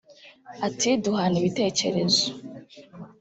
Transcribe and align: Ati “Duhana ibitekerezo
Ati 0.67 0.89
“Duhana 1.03 1.35
ibitekerezo 1.41 2.25